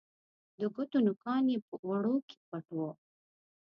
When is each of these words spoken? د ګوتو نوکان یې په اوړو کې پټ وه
د 0.59 0.61
ګوتو 0.73 0.97
نوکان 1.05 1.43
یې 1.51 1.57
په 1.67 1.75
اوړو 1.83 2.15
کې 2.27 2.37
پټ 2.49 2.65
وه 2.77 2.91